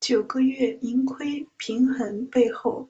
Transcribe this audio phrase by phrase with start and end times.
[0.00, 2.88] 九个月盈亏平衡背后，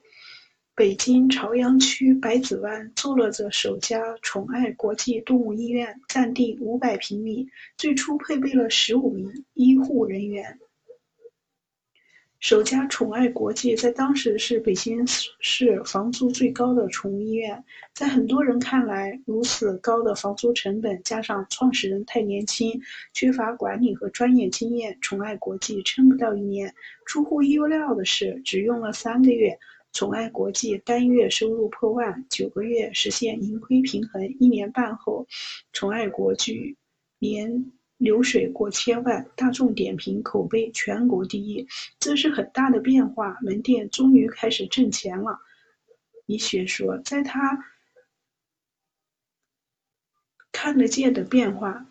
[0.73, 10.57] 北京朝阳区百子湾坐落着首家宠爱国际动物医院，占地五百平米，最初配备了十五名医护人员。
[12.41, 22.81] 首家宠爱国际在当时是北京市房租最高的宠物医院，在很多人看来，如此高的房租成本，加上创始人太年轻，
[23.13, 26.73] 缺乏管理和专业经验，宠爱国际撑不到一年。
[27.05, 29.59] 出乎意料的是，只用了三个月，
[29.93, 35.27] 宠爱国际单月收入破万，九个月实现盈亏平衡，一年半后，
[35.73, 36.75] 宠爱国际
[37.19, 37.71] 年。
[38.01, 41.67] 流水过千万，大众点评口碑全国第一，
[41.99, 43.37] 这是很大的变化。
[43.43, 45.39] 门店终于开始挣钱了。
[46.25, 47.63] 李雪说，在他
[50.51, 51.85] 看得见的变化，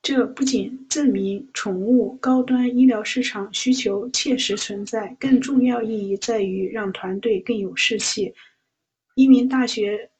[0.00, 8.32] 这不仅证明宠物高端医疗市场需求切实存在，更重要意义在于让团队更有士气。
[9.16, 10.12] 一名大学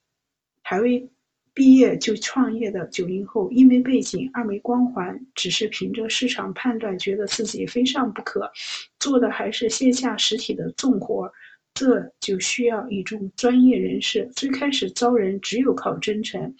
[0.62, 1.08] 还未。
[1.54, 8.50] 毕业就创业的九零后，一没背景，二没光环，只是凭着市场判断，觉得自己非上不可，
[8.98, 11.32] 做的还是线下实体的重活，
[11.72, 14.28] 这就需要一众专业人士。
[14.34, 16.56] 最开始招人只有靠真诚，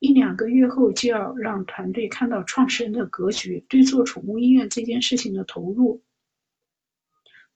[0.00, 6.02] 一两个月后就要让团队看到创始人的格局，对做宠物医院这件事情的投入。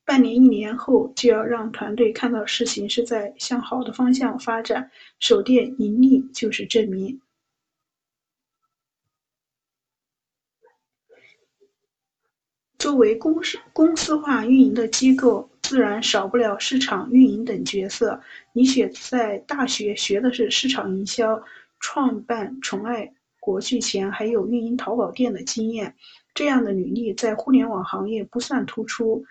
[0.06, 7.20] 半年、一年后，就要让团队看到事情是在向好的方向发展，首店盈利就是证明。
[12.78, 18.20] 作为公司公司化运营的机构，自然少不了市场运营等角色。
[18.52, 21.42] 李雪在大学学的是市场营销，
[21.80, 25.96] 创办宠爱国际前还有运营淘宝店的经验，
[26.34, 29.24] 这样的履历在互联网行业不算突出。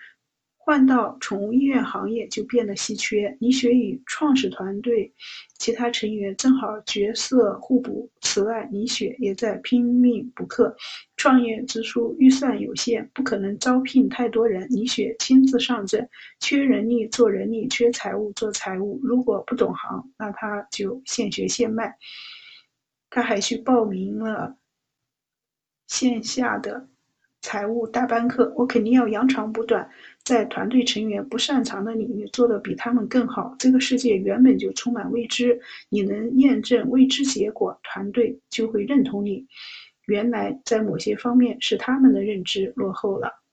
[0.64, 3.36] 换到宠物医院行业就变得稀缺。
[3.38, 5.12] 李雪与创始团队
[5.58, 8.10] 其他成员正好角色互补。
[8.22, 10.74] 此外，李雪也在拼命补课。
[11.18, 14.66] 创业之初预算有限，不可能招聘太多人。
[14.70, 16.08] 李雪亲自上阵，
[16.40, 18.98] 缺人力做人力，缺财务做财务。
[19.02, 21.94] 如果不懂行，那他就现学现卖。
[23.10, 24.56] 他还去报名了
[25.88, 26.88] 线下的。
[27.44, 29.86] 财务大班课，我肯定要扬长补短，
[30.24, 33.54] 在团队成员不擅长的领域做得比他们更好。
[33.58, 35.60] 这个世界原本就充满未知，
[35.90, 39.46] 你能验证未知结果，团队就会认同你。
[40.06, 43.43] 原来在某些方面是他们的认知落后了。